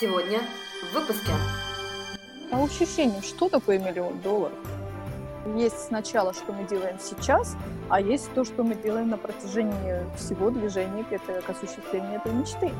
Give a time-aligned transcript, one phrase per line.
[0.00, 0.40] Сегодня
[0.80, 1.30] в выпуске.
[2.50, 4.56] По ощущениям, что такое миллион долларов?
[5.58, 7.54] Есть сначала, что мы делаем сейчас,
[7.90, 12.32] а есть то, что мы делаем на протяжении всего движения к, это, к осуществлению этой
[12.32, 12.72] мечты.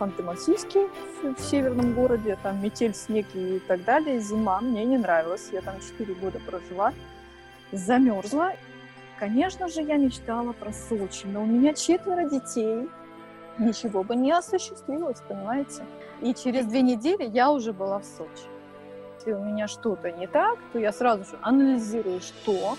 [0.00, 0.88] Ханты-Мансийске
[1.22, 4.18] в, в северном городе, там метель, снег и так далее.
[4.18, 5.50] Зима мне не нравилась.
[5.52, 6.92] Я там 4 года прожила,
[7.70, 8.54] замерзла.
[9.20, 12.88] Конечно же, я мечтала про Сочи, но у меня четверо детей.
[13.58, 15.84] Ничего бы не осуществилось, понимаете?
[16.20, 18.46] И через две недели я уже была в Сочи.
[19.16, 22.76] Если у меня что-то не так, то я сразу же анализирую, что.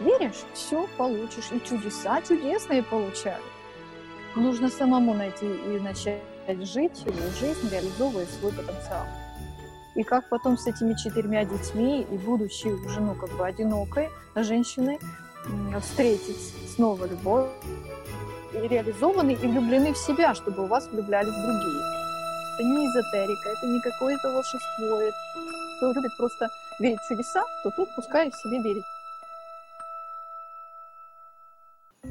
[0.00, 1.50] Веришь, все получишь.
[1.50, 3.42] И чудеса чудесные получали.
[4.36, 6.22] Нужно самому найти и начать
[6.60, 9.06] жить свою жизнь, реализовывая свой потенциал.
[9.94, 14.98] И как потом с этими четырьмя детьми и будучи уже, ну, как бы одинокой женщиной,
[15.80, 17.50] встретить снова любовь,
[18.54, 21.82] и реализованы, и влюблены в себя, чтобы у вас влюблялись другие.
[22.54, 25.00] Это не эзотерика, это не какое-то волшебство.
[25.76, 28.84] Кто любит просто верить в чудеса, то тут пускай в себе верит.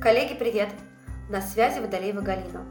[0.02, 0.70] Коллеги, привет!
[1.30, 2.66] На связи Водолеева Галина.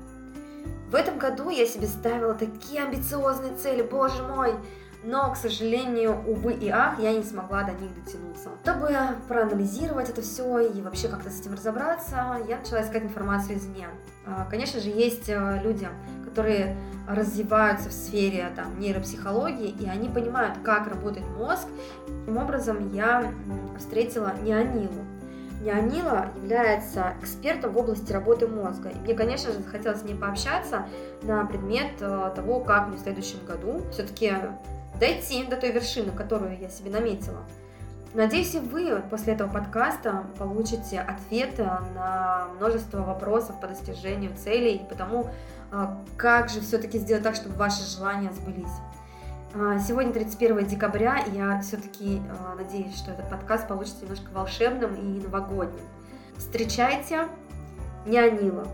[0.91, 4.55] В этом году я себе ставила такие амбициозные цели, боже мой!
[5.03, 8.51] Но, к сожалению, увы и ах, я не смогла до них дотянуться.
[8.63, 8.91] Чтобы
[9.29, 13.89] проанализировать это все и вообще как-то с этим разобраться, я начала искать информацию извне.
[14.27, 15.89] А, конечно же, есть э, люди,
[16.25, 16.77] которые
[17.09, 21.67] развиваются в сфере там, нейропсихологии, и они понимают, как работает мозг.
[22.07, 23.33] Таким образом, я
[23.79, 25.05] встретила Неонилу.
[25.63, 28.91] Неонила является экспертом в области работы мозга.
[28.91, 30.87] И мне, конечно же, захотелось с ней пообщаться
[31.23, 34.33] на предмет э, того, как мне в следующем году все-таки
[35.01, 37.45] дойти до той вершины, которую я себе наметила.
[38.13, 41.63] Надеюсь, и вы после этого подкаста получите ответы
[41.95, 45.31] на множество вопросов по достижению целей и потому,
[45.71, 48.67] а, как же все-таки сделать так, чтобы ваши желания сбылись.
[49.55, 54.95] А, сегодня 31 декабря, и я все-таки а, надеюсь, что этот подкаст получится немножко волшебным
[54.95, 55.85] и новогодним.
[56.37, 57.29] Встречайте
[58.07, 58.67] Неонила,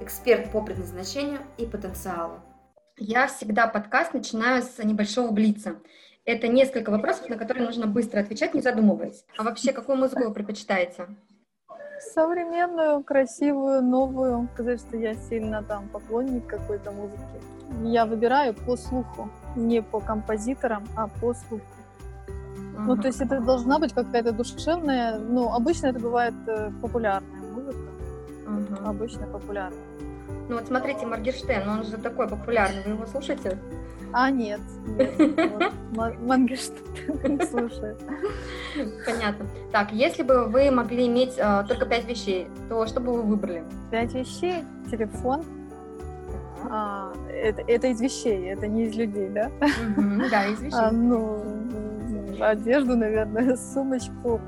[0.00, 2.40] эксперт по предназначению и потенциалу.
[2.98, 5.76] Я всегда подкаст начинаю с небольшого блица.
[6.24, 9.26] Это несколько вопросов, на которые нужно быстро отвечать, не задумываясь.
[9.36, 11.06] А вообще, какую музыку вы предпочитаете?
[12.14, 14.48] Современную, красивую, новую.
[14.54, 17.20] Сказать, что я сильно там поклонник какой-то музыки.
[17.84, 21.64] Я выбираю по слуху, не по композиторам, а по слуху.
[22.26, 22.80] Uh-huh.
[22.86, 27.90] Ну, то есть это должна быть какая-то душевная, ну, обычно это бывает э, популярная музыка.
[28.46, 28.88] Uh-huh.
[28.88, 29.84] Обычно популярная.
[30.48, 33.58] Ну вот смотрите, Моргенштерн, он же такой популярный, вы его слушаете?
[34.12, 34.60] А, нет.
[35.92, 37.98] Моргенштерн не слушает.
[39.04, 39.46] Понятно.
[39.72, 43.64] Так, если бы вы могли иметь э, только пять вещей, то что бы вы выбрали?
[43.90, 44.64] Пять вещей?
[44.90, 45.44] Телефон.
[46.70, 49.50] А, это, из вещей, это не из людей, да?
[50.30, 50.78] да, из вещей.
[50.78, 51.42] А, ну,
[52.40, 54.40] одежду, наверное, сумочку,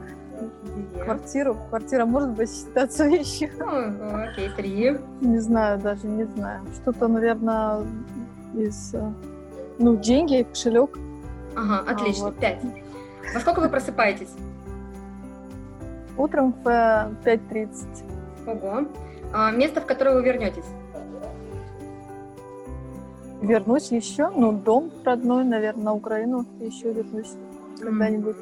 [0.62, 1.04] Две.
[1.04, 1.56] Квартиру?
[1.69, 3.50] Квартира может быть считаться вещью?
[3.58, 4.98] Ну, окей, три.
[5.20, 6.62] Не знаю, даже не знаю.
[6.74, 7.82] Что-то, наверное,
[8.54, 8.94] из...
[8.94, 9.12] Э,
[9.78, 10.98] ну, деньги, кошелек.
[11.56, 12.38] Ага, а, отлично, а, вот.
[12.38, 12.60] пять.
[13.34, 14.30] Во сколько вы просыпаетесь?
[16.16, 17.69] Утром в 5.30.
[18.46, 18.88] Э, Ого.
[19.32, 20.64] А, место, в которое вы вернетесь?
[23.40, 27.34] Вернусь еще, ну, дом родной, наверное, на Украину еще вернусь
[27.80, 28.36] когда-нибудь.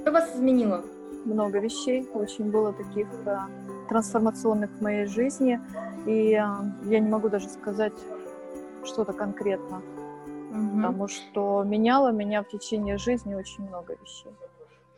[0.00, 0.84] Что вас изменило?
[1.24, 3.48] Много вещей, очень было таких да,
[3.88, 5.60] трансформационных в моей жизни,
[6.06, 7.92] и а, я не могу даже сказать
[8.84, 9.82] что-то конкретно,
[10.50, 10.76] угу.
[10.76, 14.32] потому что меняло меня в течение жизни очень много вещей.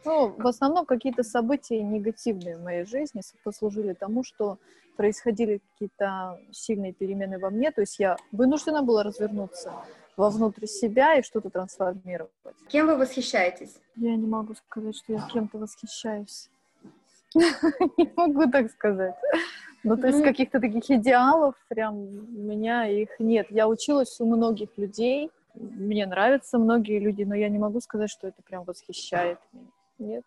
[0.05, 4.59] Ну, в основном какие-то события негативные в моей жизни послужили тому, что
[4.97, 9.73] происходили какие-то сильные перемены во мне, то есть я вынуждена была развернуться
[10.17, 12.33] вовнутрь себя и что-то трансформировать.
[12.69, 13.77] Кем вы восхищаетесь?
[13.97, 16.49] Я не могу сказать, что я кем-то восхищаюсь.
[17.35, 19.17] Не могу так сказать.
[19.83, 23.49] Ну, то есть каких-то таких идеалов прям у меня их нет.
[23.51, 28.29] Я училась у многих людей, мне нравятся многие люди, но я не могу сказать, что
[28.29, 29.67] это прям восхищает меня.
[29.99, 30.25] Нет.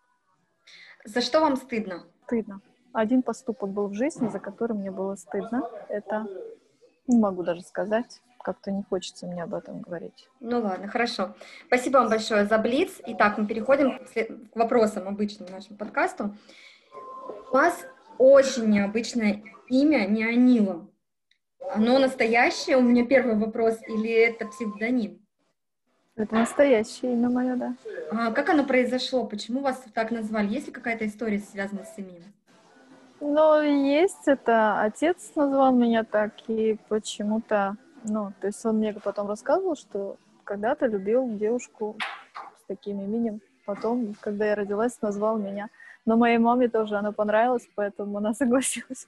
[1.04, 2.04] За что вам стыдно?
[2.26, 2.60] Стыдно.
[2.92, 5.68] Один поступок был в жизни, за который мне было стыдно.
[5.88, 6.26] Это
[7.06, 10.28] не могу даже сказать как-то не хочется мне об этом говорить.
[10.40, 11.34] Ну ладно, хорошо.
[11.66, 13.00] Спасибо вам большое за Блиц.
[13.06, 16.34] Итак, мы переходим к вопросам обычным нашему подкасту.
[17.50, 17.86] У вас
[18.18, 20.86] очень необычное имя Неонила.
[21.72, 22.76] Оно настоящее?
[22.76, 23.78] У меня первый вопрос.
[23.86, 25.20] Или это псевдоним?
[26.16, 27.74] Это настоящее имя мое, да.
[28.10, 29.24] А как оно произошло?
[29.24, 30.48] Почему вас так назвали?
[30.48, 32.32] Есть ли какая-то история, связанная с именем?
[33.20, 34.80] Ну, есть это.
[34.80, 40.86] Отец назвал меня так, и почему-то Ну, то есть он мне потом рассказывал, что когда-то
[40.86, 41.96] любил девушку
[42.60, 43.40] с таким именем.
[43.66, 45.68] Потом, когда я родилась, назвал меня.
[46.06, 49.06] Но моей маме тоже оно понравилось, поэтому она согласилась.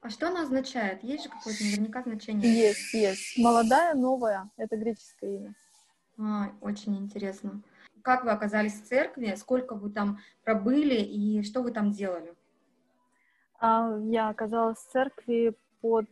[0.00, 1.02] А что оно означает?
[1.02, 2.50] Есть же какое-то наверняка значение?
[2.50, 3.38] Есть, есть.
[3.38, 4.48] Молодая, новая.
[4.56, 5.54] Это греческое имя.
[6.18, 7.60] А, очень интересно.
[8.02, 9.34] Как вы оказались в церкви?
[9.36, 12.32] Сколько вы там пробыли и что вы там делали?
[13.60, 16.06] А, я оказалась в церкви под...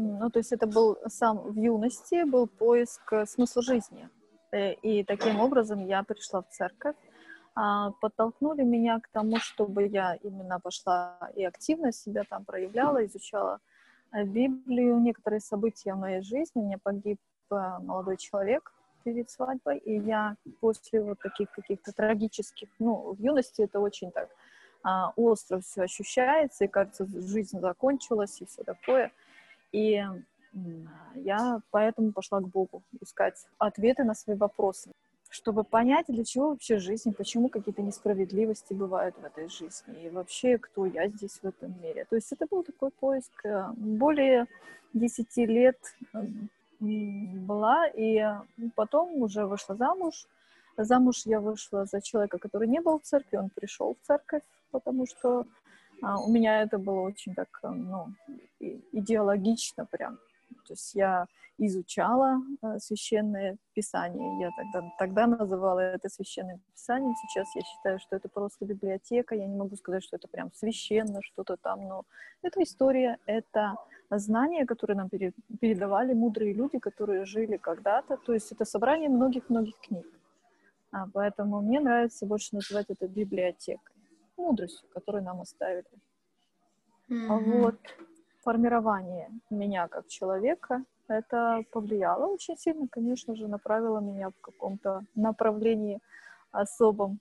[0.00, 4.08] Ну, то есть это был сам в юности, был поиск смысла жизни.
[4.52, 6.94] Э, и таким образом я пришла в церковь.
[7.56, 13.58] А, подтолкнули меня к тому, чтобы я именно пошла и активно себя там проявляла, изучала
[14.12, 16.60] э, Библию, некоторые события в моей жизни.
[16.60, 17.18] Меня погиб
[17.50, 18.72] э, молодой человек
[19.02, 24.28] перед свадьбой, и я после вот таких каких-то трагических, ну, в юности это очень так
[24.84, 29.10] а, остро все ощущается, и кажется, жизнь закончилась, и все такое.
[29.72, 30.02] И
[31.14, 34.90] я поэтому пошла к Богу искать ответы на свои вопросы,
[35.30, 40.58] чтобы понять, для чего вообще жизнь, почему какие-то несправедливости бывают в этой жизни, и вообще,
[40.58, 42.06] кто я здесь в этом мире.
[42.08, 44.46] То есть это был такой поиск э, более
[44.94, 45.78] 10 лет
[46.80, 48.24] была, и
[48.74, 50.26] потом уже вышла замуж.
[50.76, 55.06] Замуж я вышла за человека, который не был в церкви, он пришел в церковь, потому
[55.06, 55.44] что
[56.02, 58.06] а, у меня это было очень так, э, ну,
[58.92, 60.18] идеологично прям.
[60.66, 61.26] То есть я
[61.58, 64.40] изучала э, священное писание.
[64.40, 67.14] Я тогда, тогда называла это священным писанием.
[67.16, 69.34] Сейчас я считаю, что это просто библиотека.
[69.34, 72.04] Я не могу сказать, что это прям священно, что-то там, но
[72.42, 73.74] это история, это
[74.10, 78.16] знания, которые нам передавали мудрые люди, которые жили когда-то.
[78.16, 80.06] То есть это собрание многих-многих книг.
[80.92, 83.96] А, поэтому мне нравится больше называть это библиотекой,
[84.36, 85.84] мудростью, которую нам оставили.
[87.10, 87.62] Mm-hmm.
[87.62, 87.78] Вот
[88.42, 96.00] формирование меня как человека, это повлияло очень сильно, конечно же, направило меня в каком-то направлении
[96.50, 97.20] особом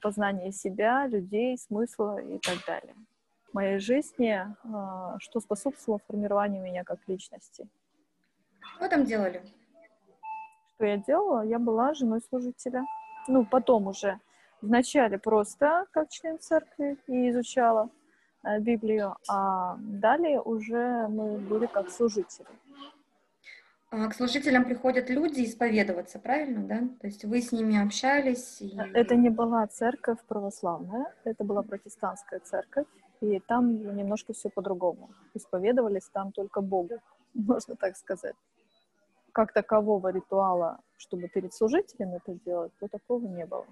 [0.00, 2.94] познания себя, людей, смысла и так далее
[3.56, 4.38] моей жизни,
[4.72, 7.66] а, что способствовало формированию меня как личности.
[8.76, 9.40] Что там делали?
[10.74, 11.42] Что я делала?
[11.42, 12.84] Я была женой служителя.
[13.28, 14.20] Ну, потом уже
[14.60, 17.88] вначале просто как член церкви и изучала
[18.60, 22.46] Библию, а далее уже мы были как служители.
[23.90, 26.80] А к служителям приходят люди исповедоваться, правильно, да?
[27.00, 28.60] То есть вы с ними общались?
[28.60, 28.76] И...
[28.94, 32.86] Это не была церковь православная, это была протестантская церковь.
[33.20, 35.10] И там немножко все по-другому.
[35.34, 36.98] Исповедовались там только Богу,
[37.34, 38.34] можно так сказать.
[39.32, 43.66] Как такового ритуала, чтобы перед служителем это делать, то такого не было.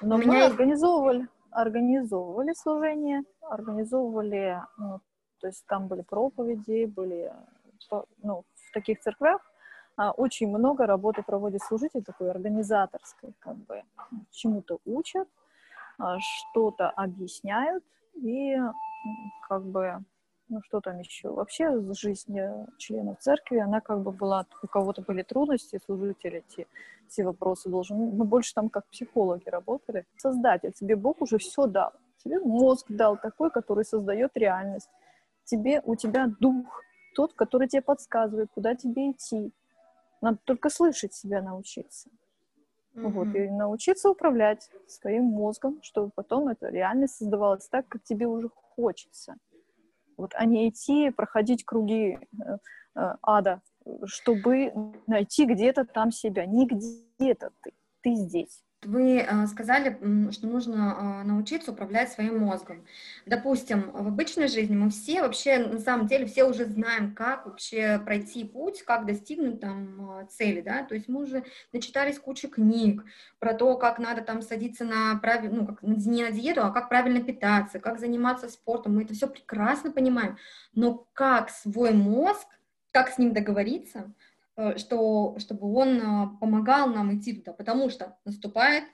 [0.00, 0.52] Но мы есть...
[0.52, 5.00] организовывали, организовывали служение, организовывали, ну,
[5.40, 7.32] то есть там были проповеди, были,
[8.22, 9.40] ну, в таких церквях
[9.96, 13.82] а, очень много работы проводит служитель такой организаторской, как бы
[14.30, 15.28] чему-то учат,
[15.98, 18.58] а, что-то объясняют, и
[19.48, 20.04] как бы,
[20.48, 21.28] ну что там еще?
[21.30, 22.38] Вообще жизнь
[22.78, 26.66] членов церкви, она как бы была, у кого-то были трудности, служители эти,
[27.08, 30.06] все вопросы должен, мы больше там как психологи работали.
[30.16, 31.92] Создатель, тебе Бог уже все дал.
[32.22, 34.88] Тебе мозг дал такой, который создает реальность.
[35.44, 36.82] Тебе, у тебя дух,
[37.14, 39.52] тот, который тебе подсказывает, куда тебе идти.
[40.20, 42.10] Надо только слышать себя научиться.
[42.94, 43.08] Mm-hmm.
[43.10, 48.48] Вот, и научиться управлять своим мозгом, чтобы потом эта реальность создавалась так, как тебе уже
[48.48, 49.36] хочется.
[50.16, 52.56] Вот, а не идти, проходить круги э,
[52.96, 53.60] э, ада,
[54.04, 54.72] чтобы
[55.06, 56.46] найти где-то там себя.
[56.46, 58.62] Не где-то ты, ты здесь.
[58.82, 59.98] Вы э, сказали,
[60.32, 62.84] что нужно э, научиться управлять своим мозгом.
[63.24, 67.98] Допустим, в обычной жизни мы все вообще, на самом деле, все уже знаем, как вообще
[68.04, 73.02] пройти путь, как достигнуть там э, цели, да, то есть мы уже начитались кучу книг
[73.38, 76.90] про то, как надо там садиться на правильно, ну, как не на диету, а как
[76.90, 80.36] правильно питаться, как заниматься спортом, мы это все прекрасно понимаем,
[80.74, 82.46] но как свой мозг,
[82.92, 84.12] как с ним договориться,
[84.76, 88.84] что, чтобы он э, помогал нам идти туда, потому что наступает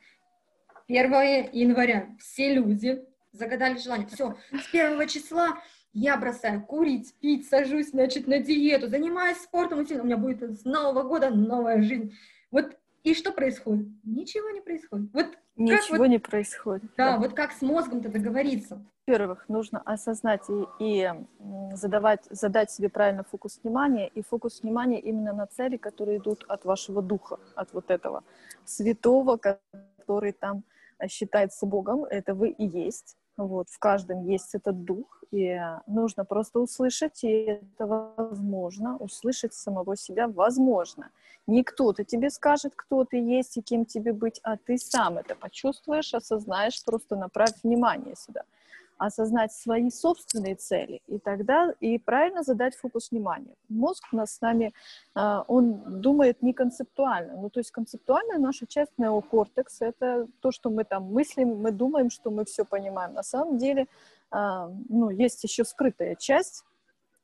[0.88, 1.12] 1
[1.52, 2.08] января.
[2.18, 4.06] Все люди загадали желание.
[4.08, 5.58] Все, с первого числа
[5.92, 11.02] я бросаю курить, пить, сажусь, значит, на диету, занимаюсь спортом, у меня будет с Нового
[11.02, 12.14] года новая жизнь.
[12.50, 13.88] Вот и что происходит?
[14.04, 15.10] Ничего не происходит.
[15.12, 16.90] Вот Ничего вот, не происходит.
[16.96, 18.82] Да, да, вот как с мозгом-то договориться?
[19.06, 21.10] Во-первых, нужно осознать и, и
[21.74, 26.64] задавать, задать себе правильно фокус внимания, и фокус внимания именно на цели, которые идут от
[26.64, 28.24] вашего духа, от вот этого
[28.64, 30.64] святого, который там
[31.08, 33.16] считается Богом, это вы и есть.
[33.36, 39.96] Вот, в каждом есть этот дух, и нужно просто услышать, и это возможно, услышать самого
[39.96, 41.10] себя возможно.
[41.46, 45.34] Не кто-то тебе скажет, кто ты есть и кем тебе быть, а ты сам это
[45.34, 48.42] почувствуешь, осознаешь, просто направь внимание сюда
[49.06, 53.54] осознать свои собственные цели, и тогда и правильно задать фокус внимания.
[53.68, 54.72] Мозг у нас с нами,
[55.14, 57.34] а, он думает не концептуально.
[57.36, 62.10] Ну, то есть концептуальная наша часть неокортекс— это то, что мы там мыслим, мы думаем,
[62.10, 63.14] что мы все понимаем.
[63.14, 63.86] На самом деле,
[64.30, 66.64] а, ну, есть еще скрытая часть,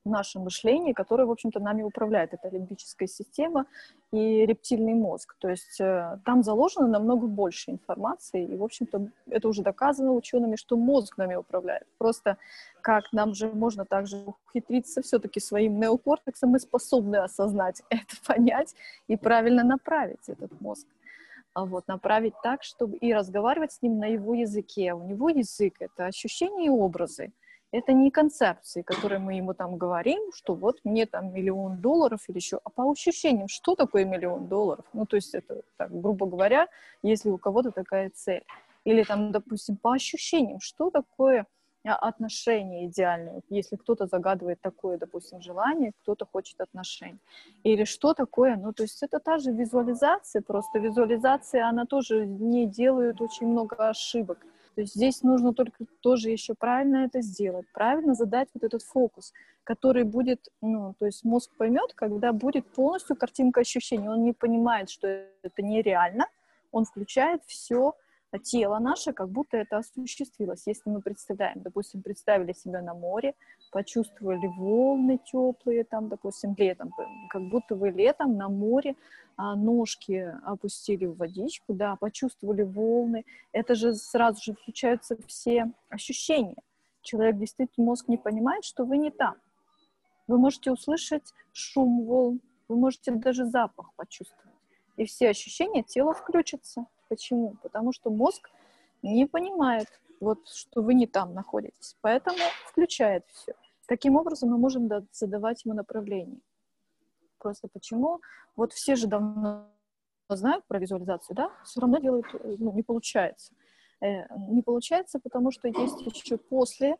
[0.04, 2.34] наше мышление, которое, в общем-то, нами управляет.
[2.34, 3.66] Это лимбическая система
[4.12, 5.36] и рептильный мозг.
[5.38, 10.56] То есть э, там заложено намного больше информации, и, в общем-то, это уже доказано учеными,
[10.56, 11.86] что мозг нами управляет.
[11.98, 12.38] Просто
[12.80, 18.74] как нам же можно также ухитриться все-таки своим неокортексом, мы способны осознать это, понять
[19.08, 20.86] и правильно направить этот мозг
[21.54, 24.94] а вот, направить так, чтобы и разговаривать с ним на его языке.
[24.94, 27.32] У него язык— это ощущения и образы.
[27.70, 32.36] Это не концепции, которые мы ему там говорим, что вот мне там миллион долларов или
[32.36, 34.86] еще, а по ощущениям, что такое миллион долларов?
[34.94, 36.68] Ну, то есть это, так, грубо говоря,
[37.02, 38.44] если у кого-то такая цель.
[38.84, 41.46] Или там, допустим, по ощущениям, что такое
[41.84, 47.18] а, отношения идеальные, если кто-то загадывает такое, допустим, желание, кто-то хочет отношений.
[47.64, 52.66] Или что такое, ну, то есть это та же визуализация, просто визуализация, она тоже не
[52.66, 54.38] делает очень много ошибок.
[54.78, 59.32] То есть здесь нужно только тоже еще правильно это сделать, правильно задать вот этот фокус,
[59.64, 64.08] который будет, ну, то есть мозг поймет, когда будет полностью картинка ощущений.
[64.08, 65.08] Он не понимает, что
[65.42, 66.28] это нереально,
[66.70, 67.96] он включает все
[68.36, 70.66] тело наше, как будто это осуществилось.
[70.66, 73.34] Если мы представляем, допустим, представили себя на море,
[73.70, 76.92] почувствовали волны теплые, там, допустим, летом,
[77.30, 78.96] как будто вы летом на море
[79.36, 86.56] а, ножки опустили в водичку, да, почувствовали волны, это же сразу же включаются все ощущения.
[87.00, 89.36] Человек действительно, мозг не понимает, что вы не там.
[90.26, 94.54] Вы можете услышать шум волн, вы можете даже запах почувствовать.
[94.96, 96.86] И все ощущения тела включатся.
[97.08, 97.56] Почему?
[97.62, 98.50] Потому что мозг
[99.02, 99.88] не понимает,
[100.20, 101.96] вот, что вы не там находитесь.
[102.00, 103.54] Поэтому включает все.
[103.86, 106.40] Таким образом мы можем задавать ему направление.
[107.38, 108.20] Просто почему?
[108.56, 109.66] Вот все же давно
[110.28, 111.50] знают про визуализацию, да?
[111.64, 113.54] Все равно делают, э, ну, не получается.
[114.00, 116.96] Э, не получается, потому что есть еще после,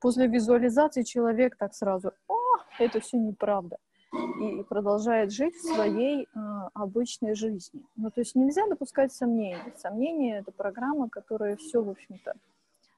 [0.00, 2.36] после визуализации человек так сразу, о,
[2.78, 3.78] это все неправда
[4.12, 6.38] и продолжает жить в своей э,
[6.74, 7.82] обычной жизни.
[7.96, 9.72] Ну, то есть нельзя допускать сомнений.
[9.76, 12.34] Сомнения— это программа, которая все, в общем-то,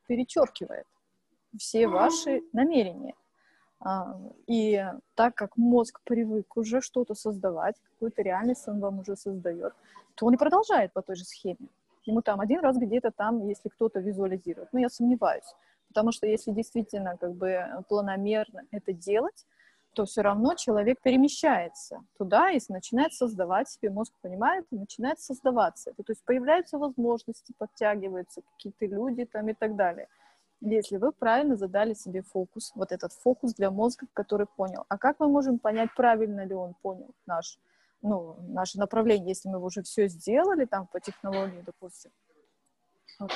[0.06, 0.86] перечеркивает
[1.58, 3.14] все ваши намерения.
[3.80, 9.74] А, и так как мозг привык уже что-то создавать, какую-то реальность он вам уже создает,
[10.14, 11.68] то он и продолжает по той же схеме.
[12.04, 14.72] Ему там один раз где-то там, если кто-то визуализирует.
[14.72, 15.54] Но я сомневаюсь.
[15.88, 19.46] Потому что если действительно как бы планомерно это делать,
[19.94, 25.90] то все равно человек перемещается туда и начинает создавать себе, мозг понимает, и начинает создаваться.
[25.90, 30.08] Это, то есть появляются возможности, подтягиваются какие-то люди там и так далее.
[30.60, 34.84] Если вы правильно задали себе фокус, вот этот фокус для мозга, который понял.
[34.88, 37.58] А как мы можем понять, правильно ли он понял наш,
[38.00, 42.12] ну, наше направление, если мы уже все сделали там по технологии, допустим?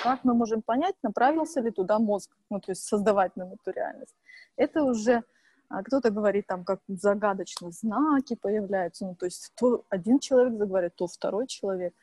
[0.03, 4.15] Как мы можем понять, направился ли туда мозг, ну, то есть создавать нам эту реальность?
[4.57, 5.23] Это уже
[5.69, 11.07] кто-то говорит там, как загадочно знаки появляются, ну, то есть то один человек заговорит, то
[11.07, 11.95] второй человек.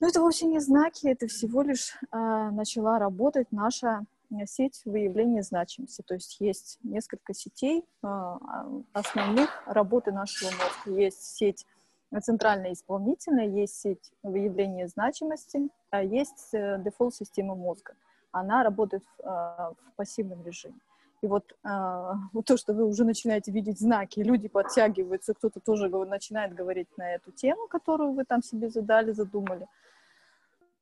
[0.00, 4.04] Но это вовсе не знаки, это всего лишь э, начала работать наша
[4.46, 6.02] сеть выявления значимости.
[6.02, 8.38] То есть есть несколько сетей э,
[8.92, 11.00] основных работы нашего мозга.
[11.00, 11.66] Есть сеть
[12.20, 17.94] центральная исполнительная, есть сеть выявления значимости, а есть э, дефолт-система мозга.
[18.32, 20.80] Она работает э, в пассивном режиме.
[21.22, 21.56] И вот,
[22.32, 27.14] вот то, что вы уже начинаете видеть знаки, люди подтягиваются, кто-то тоже начинает говорить на
[27.14, 29.66] эту тему, которую вы там себе задали, задумали.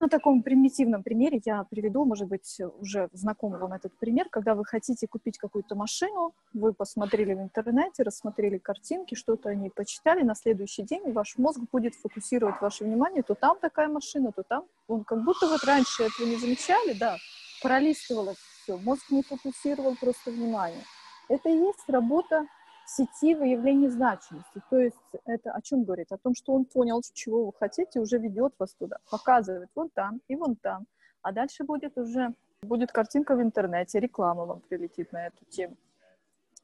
[0.02, 4.64] На таком примитивном примере я приведу, может быть, уже знакомый вам этот пример, когда вы
[4.64, 10.84] хотите купить какую-то машину, вы посмотрели в интернете, рассмотрели картинки, что-то они почитали, на следующий
[10.84, 14.64] день ваш мозг будет фокусировать ваше внимание, то там такая машина, то там.
[14.88, 17.18] Он как будто вот раньше этого не замечали, да,
[17.62, 18.38] пролистывалось
[18.70, 20.84] все, мозг не фокусировал просто внимание.
[21.28, 22.46] Это и есть работа
[22.86, 24.62] сети выявления значимости.
[24.68, 26.10] То есть это о чем говорит?
[26.12, 30.20] О том, что он понял, чего вы хотите, уже ведет вас туда, показывает вон там
[30.28, 30.86] и вон там.
[31.22, 35.76] А дальше будет уже будет картинка в интернете, реклама вам прилетит на эту тему.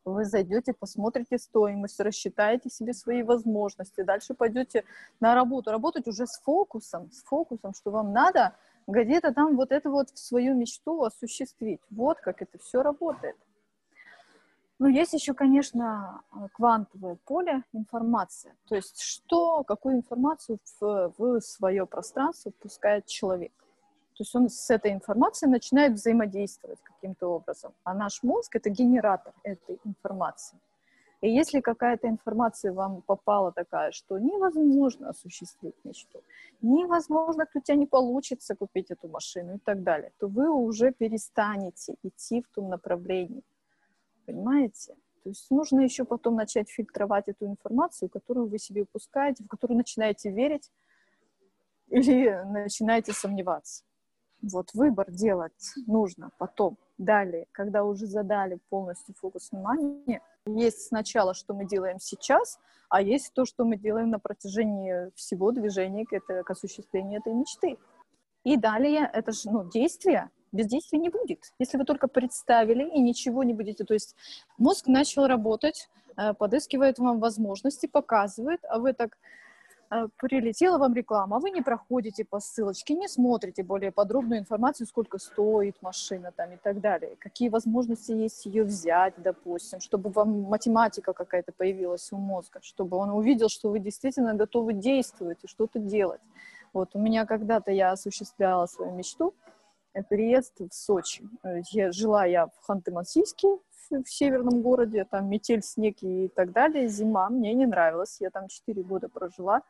[0.05, 4.85] Вы зайдете, посмотрите стоимость, рассчитаете себе свои возможности, дальше пойдете
[5.21, 5.71] на работу.
[5.71, 8.55] Работать уже с фокусом, с фокусом, что вам надо
[8.87, 11.81] где-то там вот эту вот свою мечту осуществить.
[11.91, 13.37] Вот как это все работает.
[14.79, 16.21] Ну, есть еще, конечно,
[16.53, 18.55] квантовое поле информации.
[18.69, 23.53] То есть, что, какую информацию в, в свое пространство впускает человек.
[24.17, 27.73] То есть он с этой информацией начинает взаимодействовать каким-то образом.
[27.85, 30.59] А наш мозг— это генератор этой информации.
[31.27, 36.23] И если какая-то информация вам попала такая, что невозможно осуществить мечту,
[36.63, 41.97] невозможно, у тебя не получится купить эту машину и так далее, то вы уже перестанете
[42.05, 43.43] идти в том направлении.
[44.25, 44.95] Понимаете?
[45.25, 49.79] То есть нужно еще потом начать фильтровать эту информацию, которую вы себе упускаете, в которую
[49.79, 50.71] начинаете верить
[51.89, 53.83] или начинаете сомневаться.
[54.43, 60.23] Вот выбор делать нужно потом, далее, когда уже задали полностью фокус внимания.
[60.47, 65.51] Есть сначала, что мы делаем сейчас, а есть то, что мы делаем на протяжении всего
[65.51, 67.79] движения к, это, к осуществлению этой мечты.
[68.45, 71.53] И далее это же ну, действие, без действия не будет.
[71.59, 74.15] Если вы только представили и ничего не будете, то есть
[74.57, 79.19] мозг начал работать, э, подыскивает вам возможности, показывает, а вы так
[80.17, 85.19] прилетела вам реклама, а вы не проходите по ссылочке, не смотрите более подробную информацию, сколько
[85.19, 91.13] стоит машина там и так далее, какие возможности есть ее взять, допустим, чтобы вам математика
[91.13, 96.21] какая-то появилась у мозга, чтобы он увидел, что вы действительно готовы действовать и что-то делать.
[96.73, 99.35] Вот у меня когда-то я осуществляла свою мечту,
[100.03, 101.29] переезд в Сочи.
[101.43, 103.59] Э, я, жила я в Ханты-Мансийске,
[103.91, 106.89] в, северном городе, там метель, снег и так далее.
[106.89, 108.21] Зима мне не нравилась.
[108.21, 109.63] Я там 4 года прожила,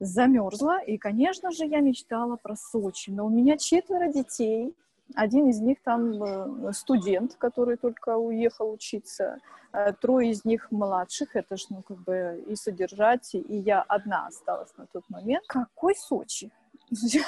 [0.00, 0.82] замерзла.
[0.82, 3.10] И, конечно же, я мечтала про Сочи.
[3.10, 4.74] Но у меня четверо детей.
[5.14, 9.38] Один из них там э, студент, который только уехал учиться.
[9.72, 11.36] Э, трое из них младших.
[11.36, 13.34] Это ж, ну, как бы и содержать.
[13.34, 15.44] И я одна осталась на тот момент.
[15.46, 16.50] Какой Сочи?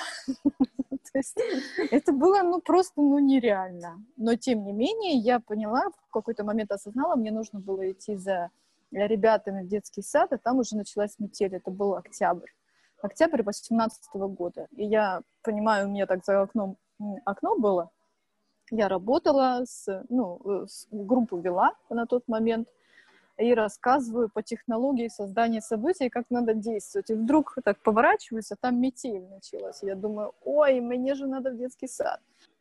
[1.90, 4.04] Это было, ну, просто, ну, нереально.
[4.16, 8.50] Но, тем не менее, я поняла, в какой-то момент осознала, мне нужно было идти за
[8.90, 12.50] ребятами в детский сад, а там уже началась метель, это был октябрь.
[13.00, 14.66] Октябрь 18 года.
[14.72, 16.76] И я понимаю, у меня так за окном
[17.24, 17.90] окно было,
[18.70, 22.68] я работала с, ну, э, с, группу вела на тот момент,
[23.38, 27.10] и рассказываю по технологии создания событий, как надо действовать.
[27.10, 29.82] И вдруг так поворачиваюсь, а там метель началась.
[29.82, 32.20] Я думаю, ой, мне же надо в детский сад.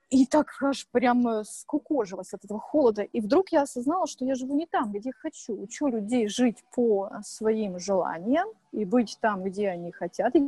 [0.09, 3.01] И так аж прям скукожилась от этого холода.
[3.01, 5.61] И вдруг я осознала, что я живу не там, где хочу.
[5.61, 10.41] Учу людей жить по своим желаниям и быть там, где они хотят, и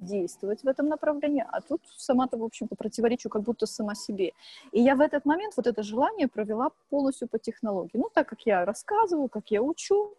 [0.00, 1.44] действовать в этом направлении.
[1.50, 4.32] А тут сама-то, в общем-то, противоречу как будто сама себе.
[4.70, 7.98] И я в этот момент вот это желание провела полностью по технологии.
[7.98, 10.14] Ну, так как я рассказываю, как я учу,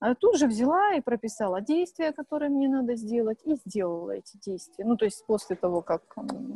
[0.00, 4.84] а тут же взяла и прописала действия, которые мне надо сделать, и сделала эти действия.
[4.84, 6.02] Ну, то есть после того, как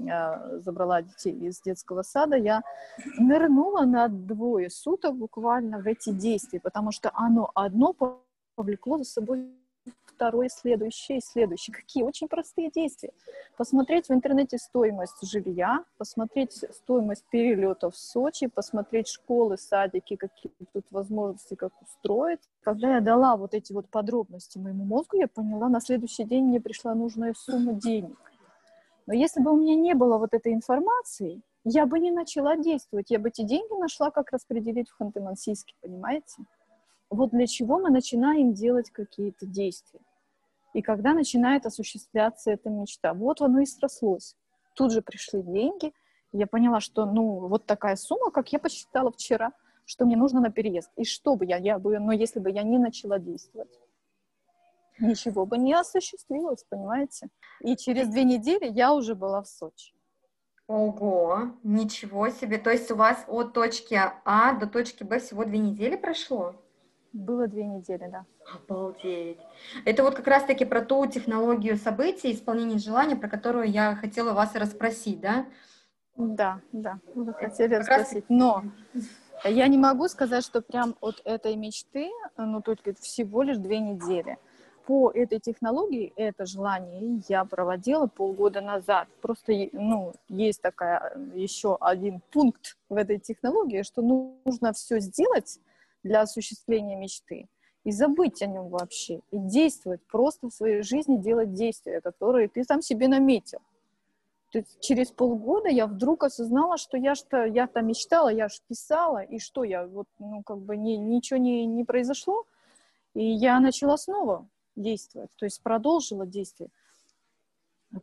[0.04, 2.62] я забрала детей из детского сада, я
[3.18, 7.94] нырнула на двое суток буквально в эти действия, потому что оно одно
[8.56, 9.50] повлекло за собой
[10.14, 11.74] второе, следующее, следующее.
[11.74, 13.12] Какие очень простые действия.
[13.56, 20.86] Посмотреть в интернете стоимость жилья, посмотреть стоимость перелета в Сочи, посмотреть школы, садики, какие тут
[20.90, 22.40] возможности, как устроить.
[22.62, 26.60] Когда я дала вот эти вот подробности моему мозгу, я поняла, на следующий день мне
[26.60, 28.18] пришла нужная сумма денег.
[29.06, 33.10] Но если бы у меня не было вот этой информации, я бы не начала действовать,
[33.10, 36.44] я бы эти деньги нашла, как распределить в Ханты-Мансийске, понимаете?
[37.10, 40.00] Вот для чего мы начинаем делать какие-то действия.
[40.74, 43.14] И когда начинает осуществляться эта мечта.
[43.14, 44.36] Вот оно и срослось.
[44.74, 45.92] Тут же пришли деньги.
[46.32, 49.52] Я поняла, что, ну, вот такая сумма, как я посчитала вчера,
[49.84, 50.90] что мне нужно на переезд.
[50.96, 53.70] И что бы я, я бы, но если бы я не начала действовать,
[54.98, 57.28] ничего бы не осуществилось, понимаете?
[57.60, 59.94] И через две недели я уже была в Сочи.
[60.66, 62.58] Ого, ничего себе.
[62.58, 66.54] То есть у вас от точки А до точки Б всего две недели прошло?
[67.14, 68.26] Было две недели, да.
[68.52, 69.38] Обалдеть.
[69.84, 74.52] Это вот как раз-таки про ту технологию событий, исполнения желания, про которую я хотела вас
[74.56, 75.46] расспросить, да?
[76.16, 78.24] Да, да, вы хотели как расспросить.
[78.28, 78.30] Раз...
[78.30, 78.64] Но
[79.44, 84.36] я не могу сказать, что прям от этой мечты, ну, только всего лишь две недели.
[84.84, 89.06] По этой технологии это желание я проводила полгода назад.
[89.22, 95.60] Просто, ну, есть такая еще один пункт в этой технологии, что нужно все сделать
[96.04, 97.48] для осуществления мечты.
[97.82, 99.20] И забыть о нем вообще.
[99.30, 103.58] И действовать, просто в своей жизни делать действия, которые ты там себе наметил.
[104.52, 108.60] То есть через полгода я вдруг осознала, что я что я там мечтала, я же
[108.68, 112.46] писала, и что я вот, ну, как бы не, ничего не, не произошло.
[113.14, 116.70] И я начала снова действовать, то есть продолжила действие.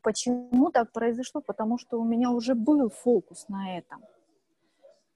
[0.01, 1.41] Почему так произошло?
[1.41, 4.03] Потому что у меня уже был фокус на этом.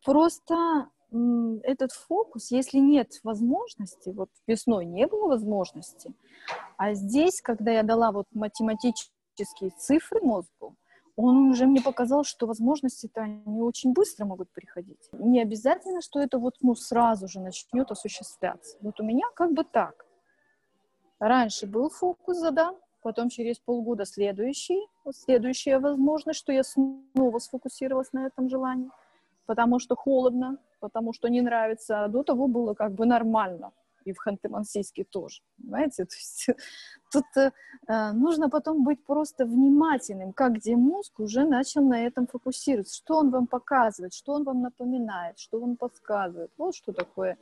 [0.03, 6.13] Просто этот фокус, если нет возможности, вот весной не было возможности,
[6.77, 10.75] а здесь, когда я дала вот математические цифры мозгу,
[11.15, 15.09] он уже мне показал, что возможности-то они очень быстро могут приходить.
[15.13, 18.77] Не обязательно, что это вот ну, сразу же начнет осуществляться.
[18.81, 20.05] Вот у меня как бы так.
[21.19, 24.79] Раньше был фокус задан, потом через полгода следующий,
[25.11, 28.89] следующая возможность, что я снова сфокусировалась на этом желании,
[29.45, 33.71] потому что холодно, потому что не нравится, а до того было как бы нормально
[34.05, 36.05] и в Ханты-Мансийске тоже, понимаете?
[36.05, 36.47] То есть
[37.11, 42.95] тут э, нужно потом быть просто внимательным, как где мозг уже начал на этом фокусироваться,
[42.95, 46.51] что он вам показывает, что он вам напоминает, что он подсказывает.
[46.57, 47.37] Вот что такое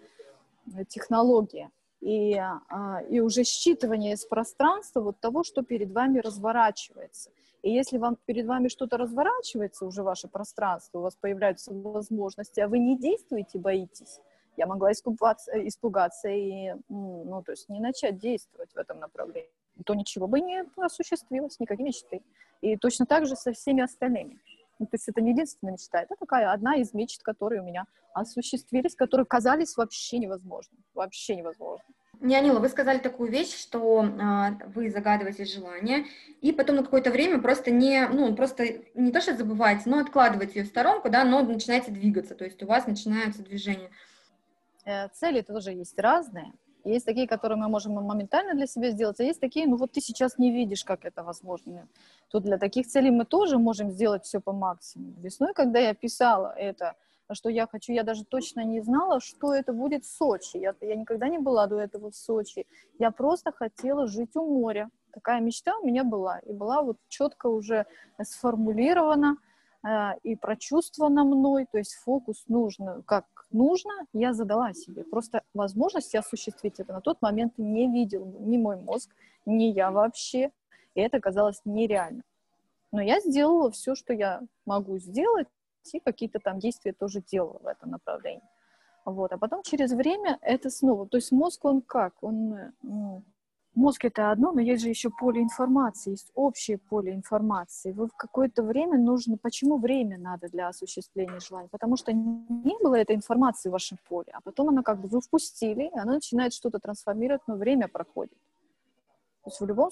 [0.74, 1.70] э, технология.
[2.00, 7.30] И, э, и уже считывание из пространства вот того, что перед вами разворачивается.
[7.64, 12.68] И если вам перед вами что-то разворачивается, уже ваше пространство, у вас появляются возможности, а
[12.68, 14.20] вы не действуете, боитесь,
[14.58, 19.50] я могла испугаться, испугаться и, ну, то есть не начать действовать в этом направлении,
[19.86, 22.22] то ничего бы не осуществилось, никакие мечты.
[22.60, 24.40] И точно так же со всеми остальными.
[24.78, 27.86] Ну, то есть это не единственная мечта, это такая одна из мечт, которые у меня
[28.14, 31.96] осуществились, которые казались вообще невозможными, вообще невозможными.
[32.24, 36.06] Нянила, вы сказали такую вещь, что э, вы загадываете желание,
[36.42, 40.60] и потом на какое-то время просто не, ну, просто не то, что забываете, но откладываете
[40.60, 43.90] ее в сторонку, да, но начинаете двигаться, то есть у вас начинаются движения.
[44.86, 46.54] Э, цели тоже есть разные.
[46.86, 50.02] Есть такие, которые мы можем моментально для себя сделать, а есть такие, ну вот ты
[50.02, 51.88] сейчас не видишь, как это возможно.
[52.30, 55.14] Тут для таких целей мы тоже можем сделать все по максимуму.
[55.22, 56.96] Весной, когда я писала это,
[57.32, 60.58] что я хочу, я даже точно не знала, что это будет в Сочи.
[60.58, 62.66] Я, я никогда не была до этого в Сочи.
[63.00, 64.90] Я просто хотела жить у моря.
[65.12, 66.40] Такая мечта у меня была.
[66.40, 67.86] И была вот четко уже
[68.22, 69.38] сформулирована
[69.86, 71.66] э, и прочувствована мной.
[71.72, 75.04] То есть фокус нужно, как нужно, я задала себе.
[75.04, 79.10] Просто возможности осуществить это на тот момент не видел ни мой мозг,
[79.46, 80.52] ни я вообще.
[80.96, 82.24] И это казалось нереально.
[82.92, 85.48] Но я сделала все, что я могу сделать,
[86.04, 88.48] какие-то там действия тоже делала в этом направлении.
[89.06, 89.32] Вот.
[89.32, 91.08] А потом через время это снова.
[91.08, 92.14] То есть мозг, он как?
[92.22, 93.24] Он ну,
[93.76, 97.92] Мозг это одно, но есть же еще поле информации, есть общее поле информации.
[97.92, 99.36] Вы в какое-то время нужно...
[99.38, 101.70] Почему время надо для осуществления желания?
[101.70, 105.22] Потому что не было этой информации в вашем поле, а потом она как бы вы
[105.22, 108.38] впустили, и она начинает что-то трансформировать, но время проходит.
[109.44, 109.90] То есть в любом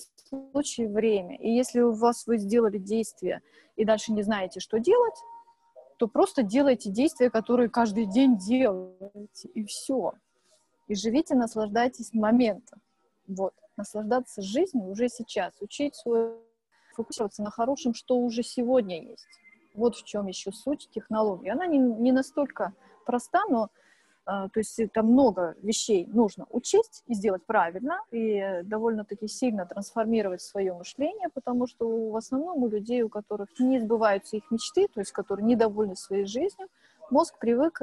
[0.52, 1.38] случае время.
[1.38, 3.42] И если у вас вы сделали действие
[3.76, 5.16] и дальше не знаете, что делать,
[6.02, 10.14] то просто делайте действия, которые каждый день делаете, и все.
[10.88, 12.82] И живите, наслаждайтесь моментом.
[13.28, 16.32] Вот наслаждаться жизнью уже сейчас, учить свой,
[16.96, 19.28] фокусироваться на хорошем, что уже сегодня есть.
[19.76, 21.50] Вот в чем еще суть технологии.
[21.50, 22.74] Она не, не настолько
[23.06, 23.70] проста, но
[24.54, 30.74] то есть там много вещей нужно учесть и сделать правильно, и довольно-таки сильно трансформировать свое
[30.74, 35.12] мышление, потому что в основном у людей, у которых не сбываются их мечты, то есть
[35.12, 36.68] которые недовольны своей жизнью,
[37.10, 37.82] мозг привык